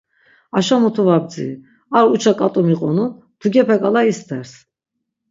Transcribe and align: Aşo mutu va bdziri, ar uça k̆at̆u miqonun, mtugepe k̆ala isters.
Aşo 0.59 0.77
mutu 0.83 1.03
va 1.07 1.17
bdziri, 1.23 1.55
ar 1.97 2.05
uça 2.15 2.33
k̆at̆u 2.39 2.61
miqonun, 2.67 3.15
mtugepe 3.37 3.75
k̆ala 3.81 4.01
isters. 4.11 4.51